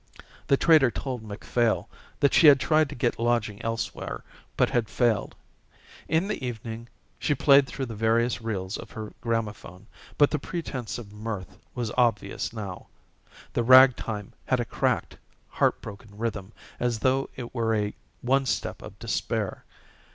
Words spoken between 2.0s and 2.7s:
that she had